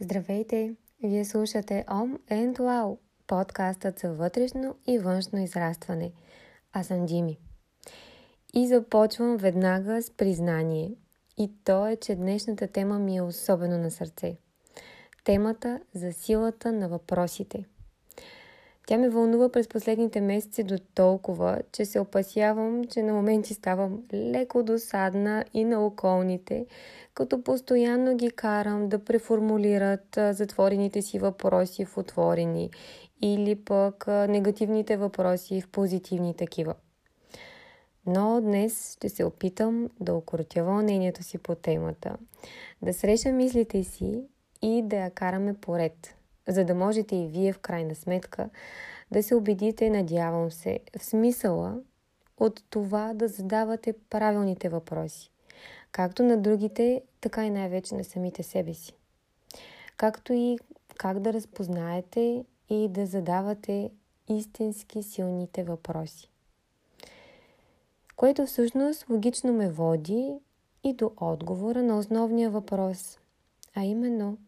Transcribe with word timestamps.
Здравейте! 0.00 0.74
Вие 1.02 1.24
слушате 1.24 1.84
Om 1.88 2.18
and 2.30 2.58
Wow, 2.58 2.98
подкастът 3.26 3.98
за 3.98 4.12
вътрешно 4.12 4.74
и 4.86 4.98
външно 4.98 5.38
израстване. 5.38 6.12
Аз 6.72 6.86
съм 6.86 7.06
Джими. 7.06 7.38
И 8.54 8.68
започвам 8.68 9.36
веднага 9.36 10.02
с 10.02 10.10
признание. 10.10 10.94
И 11.38 11.52
то 11.64 11.86
е, 11.86 11.96
че 11.96 12.14
днешната 12.14 12.66
тема 12.66 12.98
ми 12.98 13.16
е 13.16 13.22
особено 13.22 13.78
на 13.78 13.90
сърце. 13.90 14.36
Темата 15.24 15.80
за 15.94 16.12
силата 16.12 16.72
на 16.72 16.88
въпросите– 16.88 17.64
тя 18.88 18.98
ме 18.98 19.08
вълнува 19.08 19.48
през 19.48 19.68
последните 19.68 20.20
месеци 20.20 20.62
до 20.62 20.78
толкова, 20.94 21.58
че 21.72 21.84
се 21.84 22.00
опасявам, 22.00 22.84
че 22.84 23.02
на 23.02 23.12
моменти 23.12 23.54
ставам 23.54 24.02
леко 24.12 24.62
досадна 24.62 25.44
и 25.54 25.64
на 25.64 25.86
околните, 25.86 26.66
като 27.14 27.42
постоянно 27.42 28.16
ги 28.16 28.30
карам 28.30 28.88
да 28.88 29.04
преформулират 29.04 30.18
затворените 30.30 31.02
си 31.02 31.18
въпроси 31.18 31.84
в 31.84 31.98
отворени 31.98 32.70
или 33.22 33.54
пък 33.64 34.06
негативните 34.06 34.96
въпроси 34.96 35.60
в 35.60 35.68
позитивни 35.68 36.34
такива. 36.34 36.74
Но 38.06 38.40
днес 38.40 38.92
ще 38.92 39.08
се 39.08 39.24
опитам 39.24 39.88
да 40.00 40.14
окоротя 40.14 40.64
вълнението 40.64 41.22
си 41.22 41.38
по 41.38 41.54
темата, 41.54 42.16
да 42.82 42.94
среша 42.94 43.32
мислите 43.32 43.84
си 43.84 44.22
и 44.62 44.82
да 44.82 44.96
я 44.96 45.10
караме 45.10 45.54
поред– 45.54 46.14
за 46.48 46.64
да 46.64 46.74
можете 46.74 47.16
и 47.16 47.28
вие 47.28 47.52
в 47.52 47.58
крайна 47.58 47.94
сметка 47.94 48.50
да 49.10 49.22
се 49.22 49.34
убедите, 49.34 49.90
надявам 49.90 50.50
се, 50.50 50.80
в 50.98 51.04
смисъла 51.04 51.78
от 52.36 52.62
това 52.70 53.12
да 53.14 53.28
задавате 53.28 53.94
правилните 54.10 54.68
въпроси. 54.68 55.30
Както 55.92 56.22
на 56.22 56.36
другите, 56.36 57.02
така 57.20 57.46
и 57.46 57.50
най-вече 57.50 57.94
на 57.94 58.04
самите 58.04 58.42
себе 58.42 58.74
си. 58.74 58.92
Както 59.96 60.32
и 60.32 60.58
как 60.96 61.20
да 61.20 61.32
разпознаете 61.32 62.44
и 62.70 62.88
да 62.88 63.06
задавате 63.06 63.90
истински 64.28 65.02
силните 65.02 65.64
въпроси. 65.64 66.30
Което 68.16 68.46
всъщност 68.46 69.08
логично 69.10 69.52
ме 69.52 69.70
води 69.70 70.34
и 70.84 70.92
до 70.92 71.12
отговора 71.16 71.82
на 71.82 71.98
основния 71.98 72.50
въпрос, 72.50 73.18
а 73.74 73.84
именно 73.84 74.38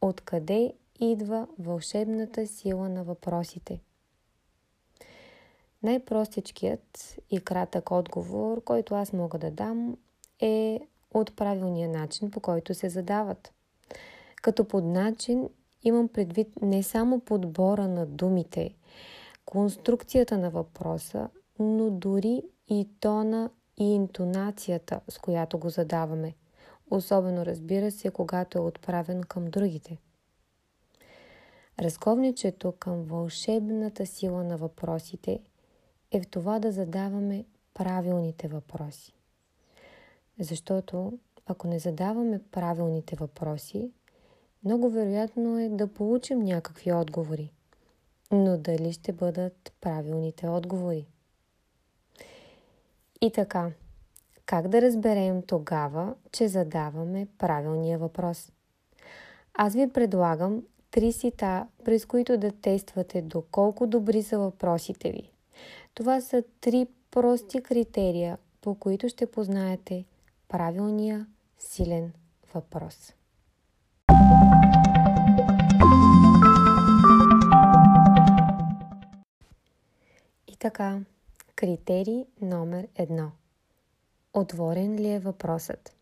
откъде 0.00 0.72
идва 1.00 1.46
вълшебната 1.58 2.46
сила 2.46 2.88
на 2.88 3.04
въпросите. 3.04 3.80
Най-простичкият 5.82 7.18
и 7.30 7.40
кратък 7.40 7.90
отговор, 7.90 8.64
който 8.64 8.94
аз 8.94 9.12
мога 9.12 9.38
да 9.38 9.50
дам, 9.50 9.96
е 10.40 10.80
от 11.14 11.36
правилния 11.36 11.88
начин, 11.88 12.30
по 12.30 12.40
който 12.40 12.74
се 12.74 12.88
задават. 12.88 13.52
Като 14.36 14.64
под 14.64 14.84
начин 14.84 15.48
имам 15.82 16.08
предвид 16.08 16.48
не 16.62 16.82
само 16.82 17.20
подбора 17.20 17.88
на 17.88 18.06
думите, 18.06 18.74
конструкцията 19.44 20.38
на 20.38 20.50
въпроса, 20.50 21.28
но 21.58 21.90
дори 21.90 22.42
и 22.68 22.88
тона 23.00 23.50
и 23.76 23.94
интонацията, 23.94 25.00
с 25.08 25.18
която 25.18 25.58
го 25.58 25.68
задаваме. 25.68 26.34
Особено 26.90 27.46
разбира 27.46 27.90
се, 27.90 28.10
когато 28.10 28.58
е 28.58 28.60
отправен 28.60 29.22
към 29.22 29.44
другите– 29.44 29.98
Разковничето 31.80 32.72
към 32.72 33.02
вълшебната 33.02 34.06
сила 34.06 34.44
на 34.44 34.56
въпросите 34.56 35.40
е 36.12 36.20
в 36.20 36.26
това 36.26 36.58
да 36.58 36.72
задаваме 36.72 37.44
правилните 37.74 38.48
въпроси. 38.48 39.14
Защото 40.38 41.18
ако 41.46 41.68
не 41.68 41.78
задаваме 41.78 42.40
правилните 42.50 43.16
въпроси, 43.16 43.90
много 44.64 44.90
вероятно 44.90 45.58
е 45.58 45.68
да 45.68 45.86
получим 45.86 46.38
някакви 46.38 46.92
отговори. 46.92 47.52
Но 48.32 48.58
дали 48.58 48.92
ще 48.92 49.12
бъдат 49.12 49.72
правилните 49.80 50.48
отговори? 50.48 51.06
И 53.20 53.32
така, 53.32 53.70
как 54.46 54.68
да 54.68 54.82
разберем 54.82 55.42
тогава, 55.42 56.14
че 56.32 56.48
задаваме 56.48 57.26
правилния 57.38 57.98
въпрос? 57.98 58.52
Аз 59.54 59.74
ви 59.74 59.88
предлагам 59.92 60.62
три 60.90 61.12
сита, 61.12 61.66
през 61.84 62.06
които 62.06 62.38
да 62.38 62.52
тествате 62.52 63.22
доколко 63.22 63.86
добри 63.86 64.22
са 64.22 64.38
въпросите 64.38 65.12
ви. 65.12 65.30
Това 65.94 66.20
са 66.20 66.42
три 66.60 66.86
прости 67.10 67.62
критерия, 67.62 68.38
по 68.60 68.74
които 68.74 69.08
ще 69.08 69.30
познаете 69.30 70.04
правилния 70.48 71.26
силен 71.58 72.12
въпрос. 72.54 73.14
И 80.48 80.56
така, 80.58 81.00
критерий 81.56 82.24
номер 82.40 82.88
едно. 82.94 83.30
Отворен 84.34 84.94
ли 84.94 85.08
е 85.08 85.18
въпросът? 85.18 85.96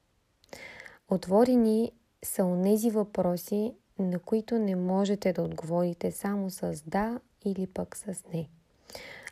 Отворени 1.08 1.92
са 2.24 2.44
онези 2.44 2.90
въпроси, 2.90 3.74
на 3.98 4.18
които 4.18 4.58
не 4.58 4.76
можете 4.76 5.32
да 5.32 5.42
отговорите 5.42 6.12
само 6.12 6.50
с 6.50 6.82
да 6.86 7.20
или 7.44 7.66
пък 7.66 7.96
с 7.96 8.24
не. 8.34 8.48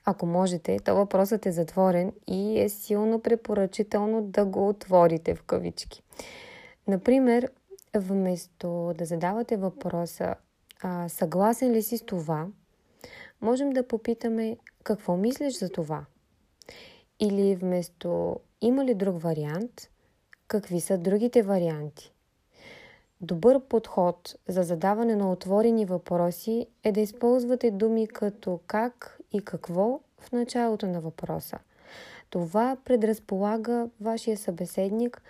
Ако 0.05 0.27
можете, 0.27 0.79
то 0.85 0.97
въпросът 0.97 1.47
е 1.47 1.53
затворен 1.53 2.13
и 2.27 2.61
е 2.61 2.69
силно 2.69 3.21
препоръчително 3.21 4.23
да 4.23 4.45
го 4.45 4.69
отворите 4.69 5.35
в 5.35 5.43
кавички. 5.43 6.03
Например, 6.87 7.51
вместо 7.97 8.95
да 8.99 9.05
задавате 9.05 9.57
въпроса 9.57 10.35
а, 10.83 11.09
съгласен 11.09 11.73
ли 11.73 11.83
си 11.83 11.99
с 11.99 12.03
това, 12.03 12.47
можем 13.41 13.71
да 13.71 13.89
попитаме 13.89 14.57
какво 14.83 15.17
мислиш 15.17 15.59
за 15.59 15.69
това. 15.69 16.05
Или 17.21 17.57
вместо 17.57 18.41
има 18.61 18.85
ли 18.85 18.95
друг 18.95 19.23
вариант, 19.23 19.91
какви 20.49 20.81
са 20.81 20.99
другите 20.99 21.43
варианти. 21.43 22.14
Добър 23.25 23.61
подход 23.61 24.37
за 24.49 24.63
задаване 24.63 25.17
на 25.17 25.33
отворени 25.33 25.85
въпроси 25.85 26.67
е 26.83 26.93
да 26.93 27.01
използвате 27.01 27.71
думи 27.71 28.07
като 28.07 28.61
как 28.67 29.19
и 29.33 29.41
какво 29.45 30.01
в 30.21 30.33
началото 30.33 30.87
на 30.87 31.01
въпроса. 31.01 31.59
Това 32.31 32.77
предразполага 32.85 33.89
вашия 34.01 34.37
събеседник 34.37 35.23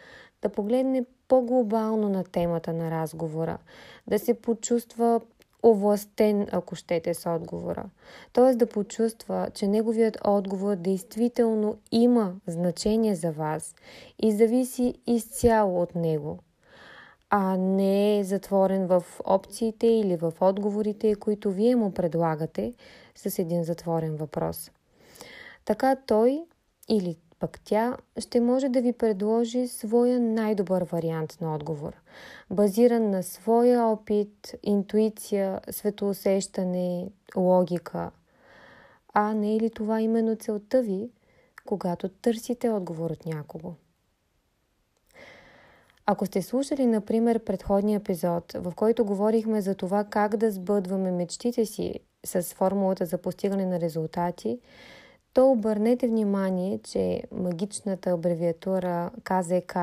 да 0.43 0.49
погледне 0.49 1.04
по-глобално 1.28 2.09
на 2.09 2.25
темата 2.25 2.72
на 2.72 2.91
разговора, 2.91 3.59
да 4.06 4.19
се 4.19 4.34
почувства 4.34 5.21
овластен, 5.62 6.47
ако 6.53 6.77
щете, 6.77 7.15
с 7.15 7.31
отговора. 7.31 7.84
Т.е. 8.33 8.54
да 8.54 8.66
почувства, 8.66 9.49
че 9.54 9.69
неговият 9.69 10.19
отговор 10.25 10.77
действително 10.77 11.78
има 11.93 12.34
значение 12.47 13.15
за 13.15 13.33
вас 13.33 13.75
и 14.22 14.33
зависи 14.33 14.94
изцяло 15.06 15.83
от 15.83 15.94
него– 15.94 16.38
а 17.37 17.56
не 17.56 18.19
е 18.19 18.25
затворен 18.25 18.87
в 18.87 19.05
опциите 19.25 19.87
или 19.87 20.17
в 20.17 20.33
отговорите, 20.41 21.15
които 21.15 21.50
вие 21.50 21.77
му 21.77 21.95
предлагате 21.95 22.75
с 23.15 23.39
един 23.39 23.65
затворен 23.65 24.17
въпрос. 24.17 24.71
Така 25.65 25.97
той 26.06 26.45
или 26.89 27.17
пък 27.39 27.61
тя 27.65 27.97
ще 28.19 28.41
може 28.41 28.69
да 28.69 28.81
ви 28.81 28.93
предложи 28.93 29.69
своя 29.69 30.21
най-добър 30.21 30.83
вариант 30.83 31.39
на 31.41 31.55
отговор, 31.55 31.93
базиран 32.50 33.11
на 33.11 33.22
своя 33.22 33.84
опит, 33.84 34.55
интуиция, 34.62 35.61
светоусещане, 35.71 37.11
логика. 37.37 38.11
А 39.15 39.34
не 39.34 39.56
е 39.56 39.61
ли 39.61 39.71
това 39.71 40.01
именно 40.01 40.37
целта 40.37 40.83
ви, 40.83 41.11
когато 41.66 42.09
търсите 42.09 42.71
отговор 42.71 43.10
от 43.10 43.27
някого? 43.27 43.75
Ако 46.06 46.27
сте 46.27 46.42
слушали, 46.42 46.86
например, 46.86 47.39
предходния 47.39 47.97
епизод, 47.97 48.53
в 48.53 48.72
който 48.77 49.04
говорихме 49.04 49.60
за 49.60 49.74
това 49.74 50.04
как 50.04 50.36
да 50.36 50.51
сбъдваме 50.51 51.10
мечтите 51.10 51.66
си 51.66 52.01
с 52.27 52.42
формулата 52.42 53.06
за 53.06 53.18
постигане 53.18 53.66
на 53.66 53.80
резултати, 53.80 54.59
то 55.33 55.51
обърнете 55.51 56.06
внимание, 56.06 56.78
че 56.78 57.22
магичната 57.33 58.10
абревиатура 58.10 59.10
КЗК 59.24 59.77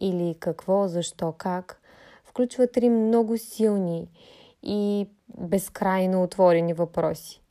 или 0.00 0.36
какво, 0.40 0.88
защо, 0.88 1.32
как 1.32 1.80
включва 2.24 2.66
три 2.66 2.88
много 2.88 3.38
силни 3.38 4.08
и 4.62 5.08
безкрайно 5.38 6.22
отворени 6.22 6.72
въпроси. 6.72 7.42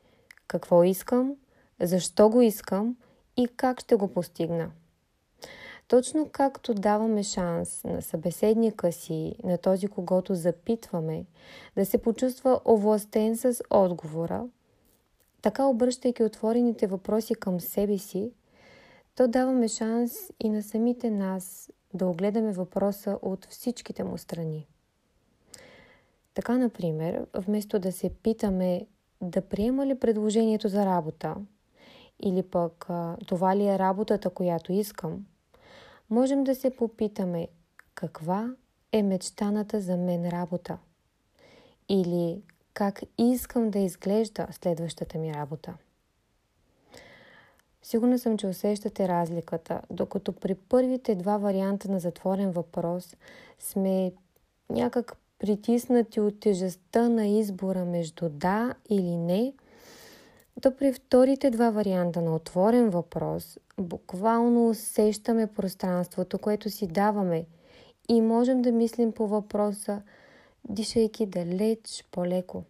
Какво 0.47 0.83
искам, 0.83 1.35
защо 1.81 2.29
го 2.29 2.41
искам 2.41 2.95
и 3.37 3.47
как 3.47 3.79
ще 3.79 3.95
го 3.95 4.07
постигна. 4.07 4.71
Точно 5.87 6.29
както 6.31 6.73
даваме 6.73 7.23
шанс 7.23 7.83
на 7.83 8.01
събеседника 8.01 8.91
си, 8.91 9.35
на 9.43 9.57
този, 9.57 9.87
когато 9.87 10.35
запитваме, 10.35 11.25
да 11.75 11.85
се 11.85 11.97
почувства 11.97 12.61
овластен 12.65 13.37
с 13.37 13.61
отговора, 13.69 14.47
така 15.41 15.65
обръщайки 15.65 16.23
отворените 16.23 16.87
въпроси 16.87 17.35
към 17.35 17.59
себе 17.59 17.97
си, 17.97 18.31
то 19.15 19.27
даваме 19.27 19.67
шанс 19.67 20.13
и 20.43 20.49
на 20.49 20.63
самите 20.63 21.09
нас 21.09 21.71
да 21.93 22.07
огледаме 22.07 22.51
въпроса 22.51 23.19
от 23.21 23.45
всичките 23.45 24.03
му 24.03 24.17
страни. 24.17 24.67
Така, 26.33 26.57
например, 26.57 27.25
вместо 27.33 27.79
да 27.79 27.91
се 27.91 28.09
питаме 28.09 28.87
да 29.21 29.41
приема 29.41 29.85
ли 29.85 29.99
предложението 29.99 30.69
за 30.69 30.85
работа, 30.85 31.35
или 32.19 32.43
пък 32.43 32.87
това 33.27 33.55
ли 33.55 33.67
е 33.67 33.79
работата, 33.79 34.29
която 34.29 34.73
искам, 34.73 35.25
можем 36.09 36.43
да 36.43 36.55
се 36.55 36.75
попитаме 36.75 37.47
каква 37.95 38.55
е 38.91 39.03
мечтаната 39.03 39.81
за 39.81 39.97
мен 39.97 40.29
работа 40.29 40.77
или 41.89 42.41
как 42.73 43.01
искам 43.17 43.69
да 43.69 43.79
изглежда 43.79 44.47
следващата 44.51 45.17
ми 45.17 45.33
работа. 45.33 45.73
Сигурна 47.81 48.19
съм, 48.19 48.37
че 48.37 48.47
усещате 48.47 49.07
разликата, 49.07 49.81
докато 49.89 50.31
при 50.31 50.55
първите 50.55 51.15
два 51.15 51.37
варианта 51.37 51.91
на 51.91 51.99
затворен 51.99 52.51
въпрос 52.51 53.15
сме 53.59 54.11
някак 54.69 55.17
притиснати 55.39 56.19
от 56.19 56.39
тежестта 56.39 57.09
на 57.09 57.27
избора 57.27 57.85
между 57.85 58.29
да 58.29 58.75
или 58.89 59.17
не, 59.17 59.53
то 60.61 60.75
при 60.75 60.93
вторите 60.93 61.49
два 61.49 61.69
варианта 61.69 62.21
на 62.21 62.35
отворен 62.35 62.89
въпрос 62.89 63.57
буквално 63.77 64.69
усещаме 64.69 65.47
пространството, 65.47 66.39
което 66.39 66.69
си 66.69 66.87
даваме 66.87 67.45
и 68.09 68.21
можем 68.21 68.61
да 68.61 68.71
мислим 68.71 69.11
по 69.11 69.27
въпроса, 69.27 70.01
дишайки 70.69 71.25
далеч 71.25 72.05
по-леко. 72.11 72.63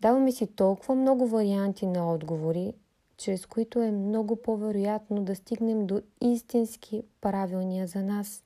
Даваме 0.00 0.32
си 0.32 0.46
толкова 0.46 0.94
много 0.94 1.26
варианти 1.26 1.86
на 1.86 2.14
отговори, 2.14 2.74
чрез 3.16 3.46
които 3.46 3.82
е 3.82 3.90
много 3.90 4.36
по-вероятно 4.36 5.22
да 5.22 5.34
стигнем 5.34 5.86
до 5.86 6.00
истински 6.20 7.02
правилния 7.20 7.86
за 7.86 8.02
нас. 8.02 8.42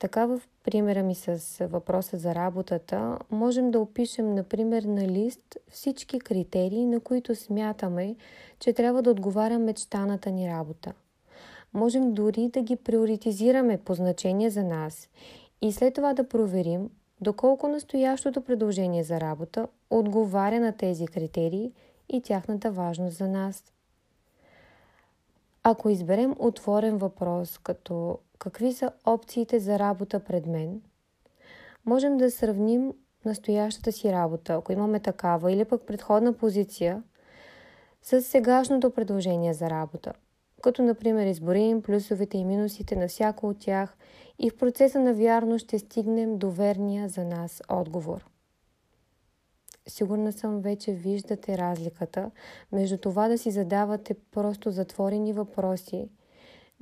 Така 0.00 0.26
в 0.26 0.40
примера 0.64 1.02
ми 1.02 1.14
с 1.14 1.66
въпроса 1.66 2.18
за 2.18 2.34
работата, 2.34 3.18
можем 3.30 3.70
да 3.70 3.80
опишем, 3.80 4.34
например, 4.34 4.82
на 4.82 5.08
лист 5.08 5.56
всички 5.70 6.18
критерии, 6.18 6.86
на 6.86 7.00
които 7.00 7.34
смятаме, 7.34 8.16
че 8.60 8.72
трябва 8.72 9.02
да 9.02 9.10
отговаря 9.10 9.58
мечтаната 9.58 10.30
ни 10.30 10.48
работа. 10.48 10.92
Можем 11.74 12.14
дори 12.14 12.48
да 12.48 12.62
ги 12.62 12.76
приоритизираме 12.76 13.78
по 13.78 13.94
значение 13.94 14.50
за 14.50 14.64
нас 14.64 15.08
и 15.62 15.72
след 15.72 15.94
това 15.94 16.14
да 16.14 16.28
проверим 16.28 16.90
доколко 17.20 17.68
настоящото 17.68 18.40
предложение 18.40 19.04
за 19.04 19.20
работа 19.20 19.68
отговаря 19.90 20.60
на 20.60 20.72
тези 20.72 21.06
критерии 21.06 21.72
и 22.08 22.22
тяхната 22.22 22.70
важност 22.70 23.16
за 23.16 23.28
нас. 23.28 23.64
Ако 25.62 25.88
изберем 25.88 26.34
отворен 26.38 26.96
въпрос, 26.96 27.58
като 27.58 28.18
какви 28.38 28.72
са 28.72 28.92
опциите 29.04 29.58
за 29.58 29.78
работа 29.78 30.20
пред 30.20 30.46
мен, 30.46 30.82
можем 31.86 32.16
да 32.16 32.30
сравним 32.30 32.92
настоящата 33.24 33.92
си 33.92 34.12
работа, 34.12 34.54
ако 34.54 34.72
имаме 34.72 35.00
такава, 35.00 35.52
или 35.52 35.64
пък 35.64 35.86
предходна 35.86 36.32
позиция, 36.32 37.02
с 38.02 38.22
сегашното 38.22 38.90
предложение 38.90 39.54
за 39.54 39.70
работа, 39.70 40.12
като 40.62 40.82
например 40.82 41.26
изборим 41.26 41.82
плюсовете 41.82 42.38
и 42.38 42.44
минусите 42.44 42.96
на 42.96 43.08
всяко 43.08 43.48
от 43.48 43.58
тях 43.58 43.96
и 44.38 44.50
в 44.50 44.56
процеса 44.56 45.00
на 45.00 45.14
вярно 45.14 45.58
ще 45.58 45.78
стигнем 45.78 46.38
до 46.38 46.50
верния 46.50 47.08
за 47.08 47.24
нас 47.24 47.62
отговор. 47.68 48.26
Сигурна 49.88 50.32
съм, 50.32 50.60
вече 50.60 50.92
виждате 50.92 51.58
разликата 51.58 52.30
между 52.72 52.98
това 52.98 53.28
да 53.28 53.38
си 53.38 53.50
задавате 53.50 54.14
просто 54.14 54.70
затворени 54.70 55.32
въпроси, 55.32 56.08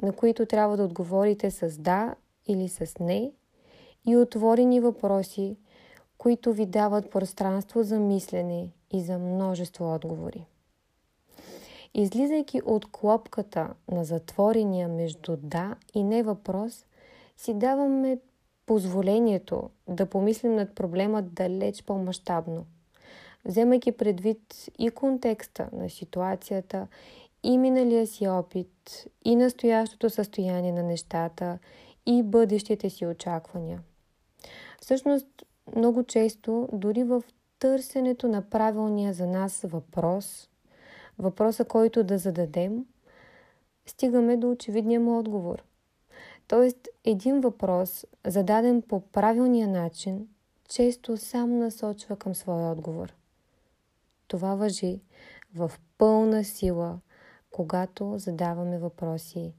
на 0.03 0.13
които 0.13 0.47
трябва 0.47 0.77
да 0.77 0.85
отговорите 0.85 1.51
с 1.51 1.81
да 1.81 2.15
или 2.47 2.69
с 2.69 2.99
не, 3.01 3.33
и 4.07 4.17
отворени 4.17 4.81
въпроси, 4.81 5.57
които 6.19 6.53
ви 6.53 6.67
дават 6.67 7.11
пространство 7.11 7.83
за 7.83 8.01
мислене 8.01 8.71
и 8.91 9.01
за 9.01 9.19
множество 9.19 9.95
отговори. 9.95 10.47
Излизайки 11.95 12.63
от 12.65 12.93
клопката 12.93 13.75
на 13.91 14.05
затворения 14.05 14.89
между 14.89 15.37
да 15.37 15.77
и 15.95 16.03
не 16.05 16.23
въпрос, 16.23 16.87
си 17.37 17.55
даваме 17.55 18.19
позволението 18.67 19.71
да 19.89 20.07
помислим 20.07 20.55
над 20.55 20.75
проблема 20.75 21.23
далеч 21.23 21.83
по-масштабно– 21.83 22.67
вземайки 23.45 23.93
предвид 23.93 24.69
и 24.79 24.91
контекста 24.91 25.69
на 25.73 25.91
ситуацията, 25.91 26.87
и 27.43 27.59
миналия 27.59 28.07
си 28.07 28.29
опит, 28.29 29.07
и 29.25 29.37
настоящото 29.37 30.11
състояние 30.11 30.73
на 30.73 30.83
нещата, 30.83 31.59
и 32.07 32.23
бъдещите 32.23 32.91
си 32.91 33.07
очаквания. 33.07 33.81
Всъщност, 34.81 35.27
много 35.77 36.05
често, 36.05 36.69
дори 36.73 37.05
в 37.05 37.23
търсенето 37.59 38.29
на 38.29 38.43
правилния 38.43 39.13
за 39.13 39.27
нас 39.27 39.61
въпрос, 39.65 40.49
въпроса, 41.19 41.65
който 41.65 42.05
да 42.05 42.19
зададем, 42.19 42.85
стигаме 43.87 44.37
до 44.37 44.51
очевидния 44.51 45.01
му 45.01 45.19
отговор. 45.19 45.65
Тоест, 46.49 46.89
един 47.05 47.41
въпрос, 47.41 48.07
зададен 48.27 48.83
по 48.83 49.01
правилния 49.01 49.69
начин, 49.69 50.29
често 50.69 51.17
сам 51.17 51.59
насочва 51.59 52.17
към 52.17 52.35
своя 52.35 52.73
отговор. 52.73 53.18
Това 54.29 54.55
въжи 54.55 55.03
в 55.55 55.73
пълна 55.99 56.45
сила, 56.45 57.01
когато 57.51 58.19
задаваме 58.19 58.79
въпроси 58.79 59.55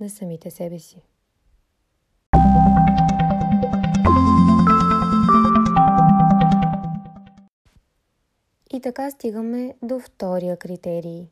на 0.00 0.10
самите 0.10 0.50
себе 0.50 0.78
си. 0.78 1.02
И 8.72 8.80
така 8.82 9.10
стигаме 9.10 9.74
до 9.82 10.00
втория 10.00 10.56
критерий. 10.56 11.28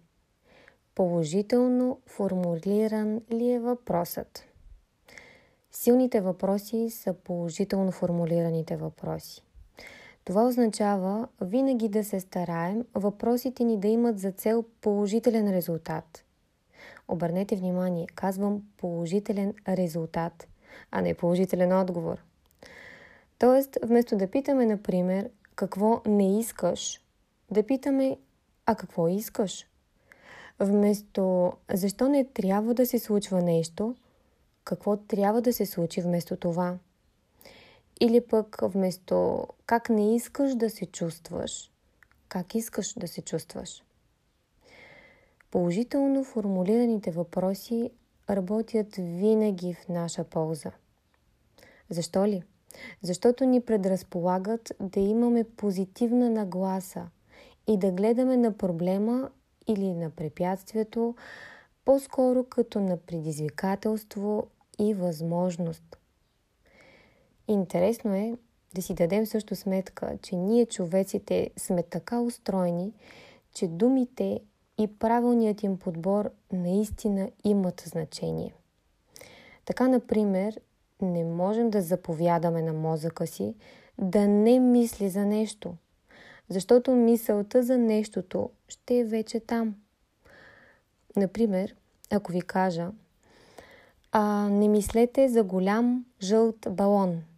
Положително 0.94 2.00
формулиран 2.06 3.20
ли 3.32 3.52
е 3.52 3.60
въпросът? 3.60 4.44
Силните 5.70 6.20
въпроси 6.20 6.90
са 6.90 7.14
положително 7.14 7.92
формулираните 7.92 8.76
въпроси. 8.76 9.49
Това 10.30 10.46
означава 10.46 11.28
винаги 11.40 11.88
да 11.88 12.04
се 12.04 12.20
стараем 12.20 12.84
въпросите 12.94 13.64
ни 13.64 13.80
да 13.80 13.88
имат 13.88 14.18
за 14.18 14.32
цел 14.32 14.64
положителен 14.80 15.50
резултат. 15.50 16.24
Обърнете 17.08 17.56
внимание, 17.56 18.06
казвам 18.14 18.62
положителен 18.76 19.54
резултат, 19.68 20.48
а 20.90 21.00
не 21.00 21.14
положителен 21.14 21.72
отговор. 21.72 22.24
Тоест, 23.38 23.78
вместо 23.82 24.16
да 24.16 24.30
питаме, 24.30 24.66
например, 24.66 25.30
какво 25.54 26.02
не 26.06 26.40
искаш, 26.40 27.00
да 27.50 27.62
питаме, 27.62 28.18
а 28.66 28.74
какво 28.74 29.08
искаш? 29.08 29.66
Вместо 30.60 31.52
защо 31.72 32.08
не 32.08 32.24
трябва 32.24 32.74
да 32.74 32.86
се 32.86 32.98
случва 32.98 33.42
нещо, 33.42 33.94
какво 34.64 34.96
трябва 34.96 35.42
да 35.42 35.52
се 35.52 35.66
случи 35.66 36.00
вместо 36.00 36.36
това? 36.36 36.78
Или 38.00 38.20
пък 38.20 38.58
вместо 38.62 39.46
как 39.66 39.90
не 39.90 40.14
искаш 40.14 40.54
да 40.54 40.70
се 40.70 40.86
чувстваш, 40.86 41.70
как 42.28 42.54
искаш 42.54 42.92
да 42.92 43.08
се 43.08 43.22
чувстваш. 43.22 43.84
Положително 45.50 46.24
формулираните 46.24 47.10
въпроси 47.10 47.90
работят 48.30 48.96
винаги 48.96 49.74
в 49.74 49.88
наша 49.88 50.24
полза. 50.24 50.70
Защо 51.90 52.26
ли? 52.26 52.42
Защото 53.02 53.44
ни 53.44 53.60
предразполагат 53.60 54.72
да 54.80 55.00
имаме 55.00 55.44
позитивна 55.44 56.30
нагласа 56.30 57.08
и 57.66 57.78
да 57.78 57.92
гледаме 57.92 58.36
на 58.36 58.52
проблема 58.52 59.30
или 59.66 59.94
на 59.94 60.10
препятствието 60.10 61.14
по-скоро 61.84 62.44
като 62.44 62.80
на 62.80 62.96
предизвикателство 62.96 64.46
и 64.78 64.94
възможност. 64.94 65.99
Интересно 67.50 68.14
е 68.14 68.36
да 68.74 68.82
си 68.82 68.94
дадем 68.94 69.26
също 69.26 69.56
сметка, 69.56 70.18
че 70.22 70.36
ние 70.36 70.66
човеците 70.66 71.50
сме 71.56 71.82
така 71.82 72.20
устроени, 72.20 72.92
че 73.54 73.68
думите 73.68 74.40
и 74.78 74.98
правилният 74.98 75.62
им 75.62 75.78
подбор 75.78 76.30
наистина 76.52 77.30
имат 77.44 77.82
значение. 77.86 78.54
Така, 79.64 79.88
например, 79.88 80.60
не 81.02 81.24
можем 81.24 81.70
да 81.70 81.82
заповядаме 81.82 82.62
на 82.62 82.72
мозъка 82.72 83.26
си 83.26 83.54
да 83.98 84.28
не 84.28 84.60
мисли 84.60 85.08
за 85.08 85.26
нещо, 85.26 85.74
защото 86.48 86.96
мисълта 86.96 87.62
за 87.62 87.78
нещото 87.78 88.50
ще 88.68 88.98
е 88.98 89.04
вече 89.04 89.40
там. 89.40 89.74
Например, 91.16 91.76
ако 92.10 92.32
ви 92.32 92.40
кажа, 92.40 92.90
а, 94.12 94.48
не 94.48 94.68
мислете 94.68 95.28
за 95.28 95.42
голям 95.42 96.04
жълт 96.20 96.66
балон– 96.70 97.22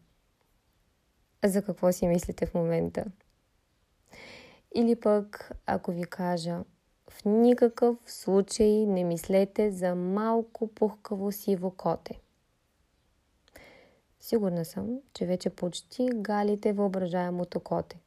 за 1.44 1.62
какво 1.62 1.92
си 1.92 2.06
мислите 2.06 2.46
в 2.46 2.54
момента. 2.54 3.04
Или 4.74 4.96
пък, 4.96 5.52
ако 5.66 5.92
ви 5.92 6.04
кажа, 6.04 6.64
в 7.10 7.24
никакъв 7.24 7.96
случай 8.06 8.86
не 8.86 9.04
мислете 9.04 9.70
за 9.70 9.94
малко 9.94 10.68
пухкаво 10.74 11.32
сиво 11.32 11.70
коте. 11.70 12.20
Сигурна 14.20 14.64
съм, 14.64 14.98
че 15.14 15.26
вече 15.26 15.50
почти 15.50 16.08
галите 16.14 16.72
въображаемото 16.72 17.60
коте. 17.60 18.00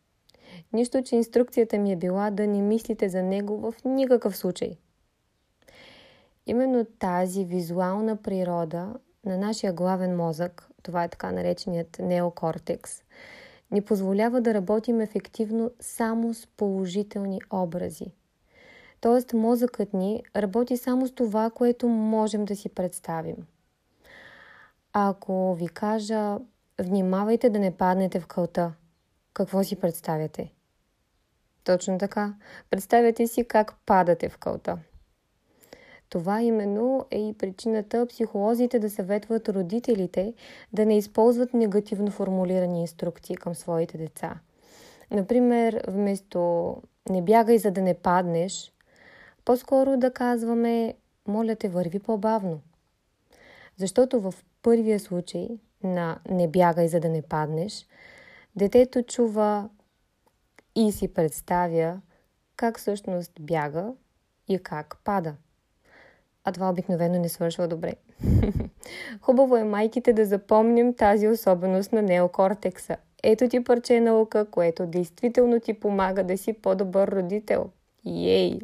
Нищо, 0.73 1.03
че 1.03 1.15
инструкцията 1.15 1.77
ми 1.77 1.91
е 1.91 1.95
била 1.95 2.31
да 2.31 2.47
не 2.47 2.61
мислите 2.61 3.09
за 3.09 3.23
него 3.23 3.57
в 3.57 3.73
никакъв 3.85 4.37
случай. 4.37 4.77
Именно 6.45 6.85
тази 6.85 7.45
визуална 7.45 8.15
природа 8.15 8.93
на 9.25 9.37
нашия 9.37 9.73
главен 9.73 10.15
мозък, 10.15 10.69
това 10.85 11.03
е 11.03 11.09
така 11.09 11.31
нареченият 11.31 11.99
неокортекс, 11.99 13.03
ни 13.71 13.81
позволява 13.81 14.41
да 14.41 14.53
работим 14.53 15.01
ефективно 15.01 15.71
само 15.79 16.33
с 16.33 16.47
положителни 16.47 17.41
образи. 17.53 18.05
Тоест 19.01 19.33
мозъкът 19.33 19.93
ни 19.93 20.23
работи 20.35 20.77
само 20.77 21.07
с 21.07 21.11
това, 21.11 21.49
което 21.49 21.87
можем 21.87 22.45
да 22.45 22.55
си 22.55 22.69
представим. 22.69 23.35
Ако 24.93 25.55
ви 25.55 25.67
кажа, 25.67 26.37
внимавайте 26.79 27.49
да 27.49 27.59
не 27.59 27.77
паднете 27.77 28.19
в 28.19 28.27
кълта, 28.27 28.73
какво 29.33 29.63
си 29.63 29.75
представяте? 29.75 30.53
Точно 31.63 31.97
така. 31.97 32.33
Представяте 32.69 33.27
си 33.27 33.47
как 33.47 33.75
падате 33.85 34.29
в 34.29 34.37
кълта. 34.37 34.77
Това 36.09 36.41
именно 36.41 37.05
е 37.11 37.19
и 37.19 37.33
причината 37.33 38.05
психолозите 38.05 38.79
да 38.79 38.89
съветват 38.89 39.49
родителите 39.49 40.33
да 40.73 40.85
не 40.85 40.97
използват 40.97 41.53
негативно 41.53 42.11
формулирани 42.11 42.81
инструкции 42.81 43.35
към 43.35 43.55
своите 43.55 43.97
деца. 43.97 44.39
Например, 45.11 45.83
вместо 45.87 46.75
не 47.09 47.21
бягай 47.21 47.57
за 47.57 47.71
да 47.71 47.81
не 47.81 47.93
паднеш, 47.93 48.73
по-скоро 49.45 49.97
да 49.97 50.13
казваме 50.13 50.93
моля 51.27 51.55
те 51.55 51.69
върви 51.69 51.99
по-бавно. 51.99 52.61
Защото 53.77 54.19
в 54.19 54.33
първия 54.61 54.99
случай 54.99 55.49
на 55.83 56.19
не 56.29 56.47
бягай 56.47 56.87
за 56.87 56.99
да 56.99 57.09
не 57.09 57.21
паднеш, 57.21 57.87
детето 58.55 59.03
чува 59.03 59.69
и 60.75 60.91
си 60.91 61.07
представя 61.07 62.01
как 62.55 62.79
всъщност 62.79 63.31
бяга 63.39 63.93
и 64.47 64.59
как 64.59 64.97
пада 65.03 65.35
а 66.45 66.51
това 66.51 66.69
обикновено 66.69 67.19
не 67.19 67.29
свършва 67.29 67.67
добре. 67.67 67.93
Хубаво 69.21 69.57
е 69.57 69.63
майките 69.63 70.13
да 70.13 70.25
запомним 70.25 70.93
тази 70.93 71.27
особеност 71.27 71.93
на 71.93 72.01
неокортекса. 72.01 72.97
Ето 73.23 73.49
ти 73.49 73.63
парче 73.63 73.99
наука, 73.99 74.45
което 74.51 74.85
действително 74.85 75.59
ти 75.59 75.73
помага 75.73 76.23
да 76.23 76.37
си 76.37 76.53
по-добър 76.53 77.07
родител. 77.07 77.69
Ей! 78.05 78.59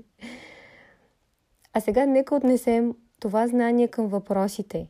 А 1.73 1.79
сега 1.79 2.05
нека 2.05 2.35
отнесем 2.35 2.95
това 3.19 3.47
знание 3.47 3.87
към 3.87 4.07
въпросите 4.07 4.87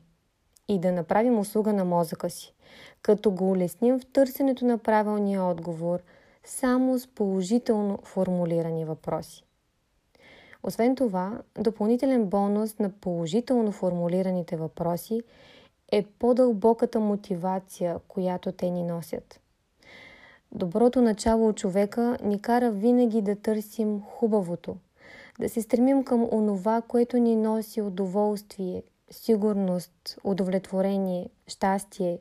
и 0.68 0.80
да 0.80 0.92
направим 0.92 1.40
услуга 1.40 1.74
на 1.74 1.86
мозъка 1.86 2.30
си, 2.30 2.54
като 3.02 3.32
го 3.32 3.52
улесним 3.52 4.00
в 4.00 4.06
търсенето 4.06 4.66
на 4.66 4.78
правилния 4.78 5.44
отговор 5.44 6.00
само 6.44 7.00
с 7.00 7.08
положително 7.08 8.00
формулирани 8.04 8.86
въпроси. 8.86 9.44
Освен 10.64 10.96
това, 10.96 11.42
допълнителен 11.60 12.26
бонус 12.26 12.80
на 12.80 12.90
положително 12.90 13.72
формулираните 13.72 14.56
въпроси 14.56 15.22
е 15.92 16.06
по-дълбоката 16.20 17.00
мотивация, 17.00 18.00
която 18.08 18.52
те 18.52 18.70
ни 18.70 18.84
носят. 18.84 19.40
Доброто 20.52 21.02
начало 21.02 21.48
от 21.48 21.58
човека 21.58 22.18
ни 22.24 22.42
кара 22.42 22.72
винаги 22.72 23.22
да 23.22 23.36
търсим 23.36 24.02
хубавото, 24.02 24.76
да 25.40 25.50
се 25.50 25.62
стремим 25.62 26.04
към 26.04 26.28
онова, 26.32 26.82
което 26.88 27.18
ни 27.18 27.36
носи 27.36 27.82
удоволствие, 27.82 28.84
сигурност, 29.12 30.18
удовлетворение, 30.24 31.30
щастие. 31.48 32.20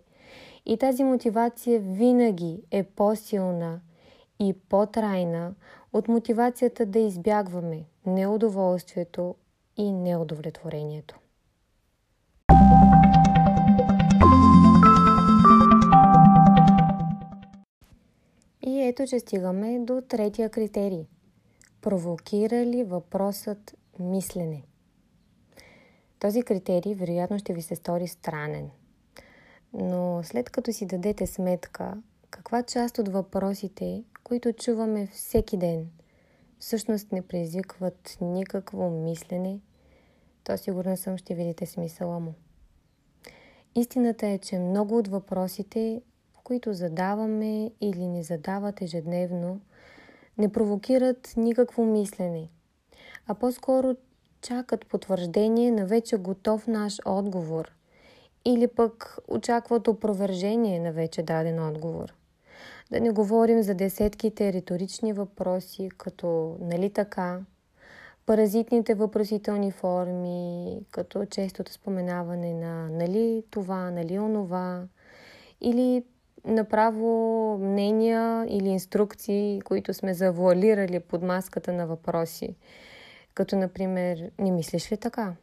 И 0.66 0.76
тази 0.78 1.04
мотивация 1.04 1.80
винаги 1.80 2.62
е 2.70 2.82
по-силна 2.82 3.80
и 4.40 4.54
по-трайна 4.68 5.54
от 5.92 6.08
мотивацията 6.08 6.86
да 6.86 6.98
избягваме 6.98 7.84
неудоволствието 8.06 9.34
и 9.76 9.92
неудовлетворението. 9.92 11.18
И 18.62 18.82
ето, 18.82 19.06
че 19.06 19.18
стигаме 19.18 19.78
до 19.78 20.02
третия 20.08 20.50
критерий. 20.50 21.06
Провокира 21.80 22.66
ли 22.66 22.84
въпросът 22.84 23.76
мислене? 23.98 24.62
Този 26.18 26.42
критерий 26.42 26.94
вероятно 26.94 27.38
ще 27.38 27.52
ви 27.52 27.62
се 27.62 27.76
стори 27.76 28.06
странен. 28.06 28.70
Но 29.72 30.20
след 30.24 30.50
като 30.50 30.72
си 30.72 30.86
дадете 30.86 31.26
сметка 31.26 32.02
каква 32.30 32.62
част 32.62 32.98
от 32.98 33.08
въпросите, 33.08 34.04
които 34.30 34.52
чуваме 34.52 35.06
всеки 35.06 35.56
ден, 35.56 35.90
всъщност 36.58 37.12
не 37.12 37.22
предизвикват 37.22 38.18
никакво 38.20 38.90
мислене, 38.90 39.60
то 40.44 40.58
сигурна 40.58 40.96
съм 40.96 41.16
ще 41.16 41.34
видите 41.34 41.66
смисъла 41.66 42.20
му. 42.20 42.34
Истината 43.74 44.26
е, 44.26 44.38
че 44.38 44.58
много 44.58 44.98
от 44.98 45.08
въпросите, 45.08 46.02
които 46.44 46.72
задаваме 46.72 47.70
или 47.80 48.06
не 48.06 48.22
задават 48.22 48.82
ежедневно, 48.82 49.60
не 50.38 50.52
провокират 50.52 51.34
никакво 51.36 51.84
мислене, 51.84 52.48
а 53.26 53.34
по-скоро 53.34 53.96
чакат 54.42 54.86
потвърждение 54.86 55.70
на 55.70 55.86
вече 55.86 56.16
готов 56.16 56.66
наш 56.66 56.98
отговор 57.04 57.72
или 58.44 58.66
пък 58.66 59.18
очакват 59.28 59.88
опровержение 59.88 60.80
на 60.80 60.92
вече 60.92 61.22
даден 61.22 61.68
отговор. 61.68 62.19
Да 62.90 63.00
не 63.00 63.10
говорим 63.10 63.62
за 63.62 63.74
десетките 63.74 64.52
риторични 64.52 65.12
въпроси, 65.12 65.88
като 65.98 66.56
нали 66.60 66.90
така, 66.90 67.40
паразитните 68.26 68.94
въпросителни 68.94 69.70
форми, 69.70 70.80
като 70.90 71.26
честото 71.26 71.72
споменаване 71.72 72.54
на 72.54 72.88
нали 72.88 73.42
това, 73.50 73.90
нали 73.90 74.18
онова, 74.18 74.82
или 75.60 76.04
направо 76.44 77.58
мнения 77.58 78.46
или 78.48 78.68
инструкции, 78.68 79.60
които 79.60 79.94
сме 79.94 80.14
завуалирали 80.14 81.00
под 81.00 81.22
маската 81.22 81.72
на 81.72 81.86
въпроси. 81.86 82.56
Като, 83.34 83.56
например, 83.56 84.30
не 84.38 84.50
мислиш 84.50 84.92
ли 84.92 84.96
така? 84.96 85.34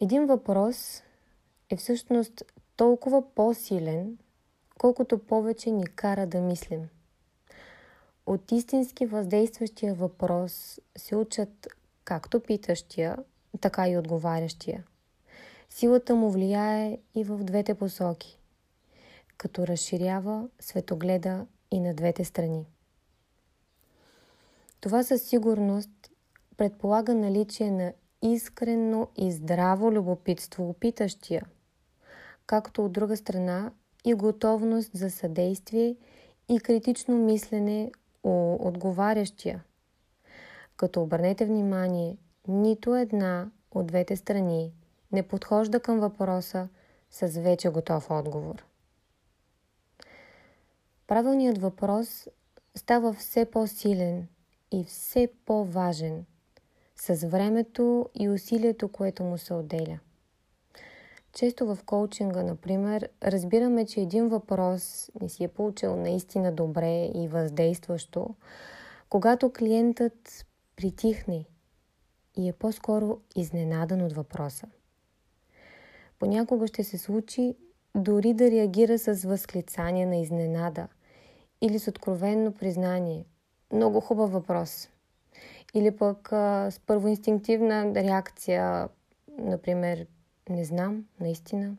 Един 0.00 0.26
въпрос 0.26 1.02
е 1.70 1.76
всъщност 1.76 2.42
толкова 2.76 3.34
по-силен, 3.34 4.18
колкото 4.80 5.18
повече 5.18 5.70
ни 5.70 5.84
кара 5.86 6.26
да 6.26 6.40
мислим. 6.40 6.88
От 8.26 8.52
истински 8.52 9.06
въздействащия 9.06 9.94
въпрос 9.94 10.80
се 10.96 11.16
учат 11.16 11.68
както 12.04 12.40
питащия, 12.40 13.16
така 13.60 13.88
и 13.88 13.98
отговарящия. 13.98 14.84
Силата 15.70 16.14
му 16.14 16.30
влияе 16.30 16.98
и 17.14 17.24
в 17.24 17.38
двете 17.38 17.74
посоки, 17.74 18.38
като 19.36 19.66
разширява 19.66 20.48
светогледа 20.60 21.46
и 21.70 21.80
на 21.80 21.94
двете 21.94 22.24
страни. 22.24 22.66
Това 24.80 25.02
със 25.02 25.22
сигурност 25.22 26.10
предполага 26.56 27.14
наличие 27.14 27.70
на 27.70 27.92
искрено 28.22 29.08
и 29.16 29.32
здраво 29.32 29.92
любопитство 29.92 30.70
у 30.70 30.72
питащия, 30.72 31.46
както 32.46 32.84
от 32.84 32.92
друга 32.92 33.16
страна 33.16 33.72
и 34.04 34.14
готовност 34.14 34.90
за 34.94 35.10
съдействие 35.10 35.96
и 36.48 36.60
критично 36.60 37.16
мислене 37.16 37.92
у 38.22 38.68
отговарящия. 38.68 39.64
Като 40.76 41.02
обърнете 41.02 41.46
внимание, 41.46 42.16
нито 42.48 42.96
една 42.96 43.50
от 43.70 43.86
двете 43.86 44.16
страни 44.16 44.72
не 45.12 45.22
подхожда 45.22 45.80
към 45.80 46.00
въпроса 46.00 46.68
с 47.10 47.26
вече 47.26 47.68
готов 47.68 48.10
отговор. 48.10 48.64
Правилният 51.06 51.58
въпрос 51.58 52.28
става 52.74 53.12
все 53.12 53.44
по-силен 53.44 54.28
и 54.72 54.84
все 54.84 55.28
по-важен 55.46 56.24
с 56.96 57.26
времето 57.28 58.08
и 58.14 58.28
усилието, 58.28 58.88
което 58.88 59.24
му 59.24 59.38
се 59.38 59.54
отделя– 59.54 59.98
често 61.32 61.66
в 61.66 61.78
коучинга, 61.86 62.42
например, 62.42 63.08
разбираме, 63.22 63.86
че 63.86 64.00
един 64.00 64.28
въпрос 64.28 65.10
не 65.20 65.28
си 65.28 65.44
е 65.44 65.48
получил 65.48 65.96
наистина 65.96 66.52
добре 66.52 67.04
и 67.14 67.28
въздействащо, 67.28 68.34
когато 69.08 69.52
клиентът 69.52 70.46
притихне 70.76 71.44
и 72.36 72.48
е 72.48 72.52
по-скоро 72.52 73.20
изненадан 73.36 74.02
от 74.02 74.12
въпроса. 74.12 74.66
Понякога 76.18 76.66
ще 76.66 76.84
се 76.84 76.98
случи 76.98 77.54
дори 77.94 78.34
да 78.34 78.50
реагира 78.50 78.98
с 78.98 79.24
възклицание 79.24 80.06
на 80.06 80.16
изненада 80.16 80.88
или 81.60 81.78
с 81.78 81.88
откровенно 81.88 82.52
признание. 82.52 83.24
Много 83.72 84.00
хубав 84.00 84.32
въпрос. 84.32 84.88
Или 85.74 85.96
пък 85.96 86.32
а, 86.32 86.70
с 86.70 86.78
първоинстинктивна 86.78 87.94
реакция, 87.94 88.88
например, 89.38 90.06
не 90.48 90.64
знам, 90.64 91.06
наистина. 91.20 91.76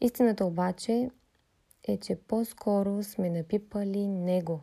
Истината 0.00 0.46
обаче 0.46 1.10
е, 1.88 1.96
че 1.96 2.16
по-скоро 2.16 3.02
сме 3.02 3.30
напипали 3.30 4.08
него, 4.08 4.60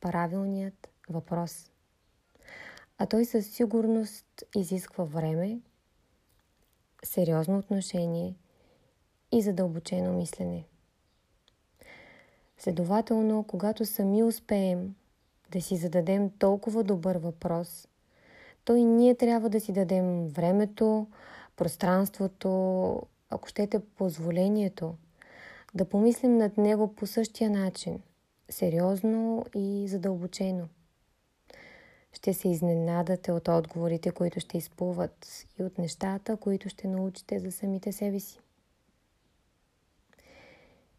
правилният 0.00 0.88
въпрос. 1.08 1.70
А 2.98 3.06
той 3.06 3.24
със 3.24 3.46
сигурност 3.46 4.44
изисква 4.56 5.04
време, 5.04 5.60
сериозно 7.04 7.58
отношение 7.58 8.34
и 9.32 9.42
задълбочено 9.42 10.12
мислене. 10.12 10.64
Следователно, 12.58 13.44
когато 13.44 13.84
сами 13.84 14.22
успеем 14.22 14.94
да 15.50 15.60
си 15.60 15.76
зададем 15.76 16.30
толкова 16.30 16.84
добър 16.84 17.16
въпрос, 17.16 17.88
то 18.64 18.76
и 18.76 18.84
ние 18.84 19.14
трябва 19.14 19.50
да 19.50 19.60
си 19.60 19.72
дадем 19.72 20.28
времето, 20.28 21.06
пространството, 21.58 23.02
ако 23.30 23.48
щете 23.48 23.78
позволението, 23.78 24.94
да 25.74 25.84
помислим 25.84 26.36
над 26.36 26.58
него 26.58 26.94
по 26.94 27.06
същия 27.06 27.50
начин, 27.50 28.00
сериозно 28.50 29.44
и 29.54 29.88
задълбочено. 29.88 30.68
Ще 32.12 32.34
се 32.34 32.48
изненадате 32.48 33.32
от 33.32 33.48
отговорите, 33.48 34.10
които 34.10 34.40
ще 34.40 34.58
изплуват 34.58 35.46
и 35.60 35.62
от 35.62 35.78
нещата, 35.78 36.36
които 36.36 36.68
ще 36.68 36.88
научите 36.88 37.38
за 37.38 37.52
самите 37.52 37.92
себе 37.92 38.20
си. 38.20 38.40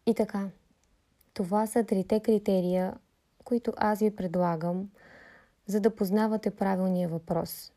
И 0.06 0.14
така, 0.14 0.50
това 1.34 1.68
са 1.68 1.84
трите 1.84 2.20
критерия, 2.20 2.94
които 3.44 3.74
аз 3.78 4.00
ви 4.00 4.16
предлагам, 4.16 4.90
за 5.68 5.80
да 5.80 5.96
познавате 5.96 6.52
правилния 6.52 7.10
въпрос. 7.10 7.72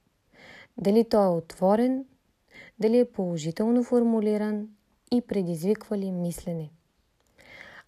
Дали 0.79 1.09
той 1.09 1.25
е 1.25 1.29
отворен, 1.29 2.05
дали 2.83 2.99
е 2.99 3.05
положително 3.05 3.85
формулиран 3.85 4.69
и 5.12 5.21
предизвиква 5.21 5.99
ли 5.99 6.11
мислене. 6.11 6.71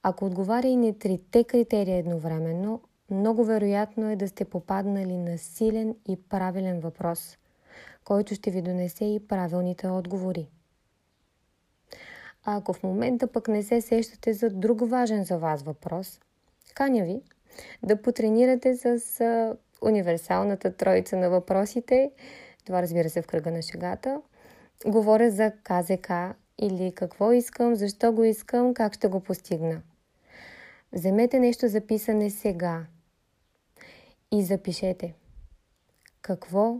Ако 0.02 0.24
отговаря 0.24 0.68
и 0.68 0.76
на 0.76 0.98
трите 0.98 1.44
критерия 1.44 1.96
едновременно, 1.96 2.80
много 3.10 3.44
вероятно 3.44 4.10
е 4.10 4.16
да 4.16 4.28
сте 4.28 4.44
попаднали 4.44 5.18
на 5.18 5.38
силен 5.38 5.96
и 6.08 6.16
правилен 6.28 6.80
въпрос, 6.80 7.38
който 8.04 8.34
ще 8.34 8.50
ви 8.50 8.62
донесе 8.62 9.04
и 9.04 9.26
правилните 9.28 9.88
отговори. 9.88 10.48
А 12.44 12.56
ако 12.56 12.72
в 12.72 12.82
момента 12.82 13.26
пък 13.26 13.48
не 13.48 13.62
се 13.62 13.80
сещате 13.80 14.32
за 14.32 14.50
друг 14.50 14.88
важен 14.88 15.24
за 15.24 15.38
вас 15.38 15.62
въпрос, 15.62 16.20
каня 16.74 17.04
ви 17.04 17.22
да 17.82 18.02
потренирате 18.02 18.76
с 18.76 19.56
универсалната 19.82 20.76
троица 20.76 21.16
на 21.16 21.30
въпросите, 21.30 22.10
това 22.64 22.82
разбира 22.82 23.10
се 23.10 23.22
в 23.22 23.26
кръга 23.26 23.50
на 23.50 23.62
шегата. 23.62 24.20
Говоря 24.86 25.30
за 25.30 25.52
КЗК 25.62 26.10
или 26.58 26.92
какво 26.94 27.32
искам, 27.32 27.74
защо 27.74 28.12
го 28.12 28.24
искам, 28.24 28.74
как 28.74 28.94
ще 28.94 29.08
го 29.08 29.20
постигна. 29.20 29.82
Вземете 30.92 31.40
нещо 31.40 31.68
за 31.68 31.80
писане 31.80 32.30
сега 32.30 32.86
и 34.32 34.42
запишете. 34.42 35.14
Какво 36.22 36.76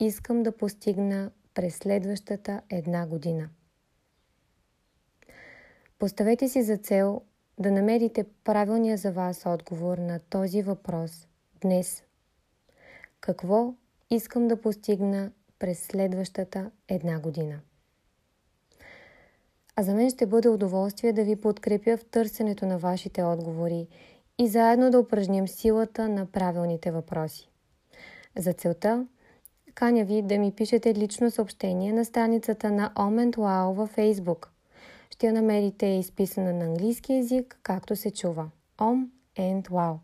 искам 0.00 0.42
да 0.42 0.56
постигна 0.56 1.30
през 1.54 1.76
следващата 1.76 2.60
една 2.70 3.06
година? 3.06 3.48
Поставете 5.98 6.48
си 6.48 6.62
за 6.62 6.76
цел 6.76 7.22
да 7.58 7.70
намерите 7.70 8.24
правилния 8.44 8.96
за 8.96 9.12
вас 9.12 9.46
отговор 9.46 9.98
на 9.98 10.18
този 10.18 10.62
въпрос 10.62 11.28
днес. 11.60 12.02
Какво 13.20 13.74
искам 14.10 14.48
да 14.48 14.60
постигна 14.60 15.32
през 15.60 15.78
следващата 15.78 16.70
една 16.88 17.20
година? 17.20 17.60
А 19.76 19.82
за 19.82 19.94
мен 19.94 20.10
ще 20.10 20.26
бъде 20.26 20.48
удоволствие 20.48 21.12
да 21.12 21.24
ви 21.24 21.36
подкрепя 21.36 21.96
в 21.96 22.04
търсенето 22.04 22.66
на 22.66 22.78
вашите 22.78 23.22
отговори 23.22 23.88
и 24.38 24.48
заедно 24.48 24.90
да 24.90 24.98
упражним 24.98 25.48
силата 25.48 26.08
на 26.08 26.26
правилните 26.26 26.90
въпроси. 26.90 27.50
За 28.38 28.52
целта, 28.52 29.06
каня 29.74 30.04
ви 30.04 30.22
да 30.22 30.38
ми 30.38 30.52
пишете 30.52 30.94
лично 30.94 31.30
съобщение 31.30 31.92
на 31.92 32.04
страницата 32.04 32.70
на 32.70 32.92
Om 32.94 33.36
Wow 33.36 33.72
във 33.72 33.96
Facebook– 33.96 34.46
ще 35.20 35.26
я 35.26 35.32
намерите 35.32 35.86
изписана 35.86 36.52
на 36.52 36.64
английски 36.64 37.12
язик, 37.12 37.60
както 37.62 37.96
се 37.96 38.10
чува. 38.10 38.50
Om 38.78 39.08
and 39.38 39.68
Wow. 39.68 39.98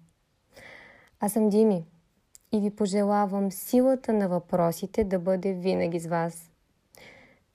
Аз 1.20 1.32
съм 1.32 1.48
Дими 1.48 1.84
и 2.56 2.60
ви 2.60 2.70
пожелавам 2.70 3.52
силата 3.52 4.12
на 4.12 4.28
въпросите 4.28 5.04
да 5.04 5.18
бъде 5.18 5.52
винаги 5.52 6.00
с 6.00 6.06
вас. 6.06 6.50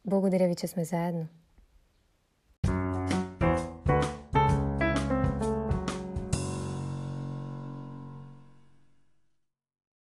Благодаря 0.06 0.48
ви, 0.48 0.56
че 0.56 0.68
сме 0.68 0.86
заедно. 0.86 1.28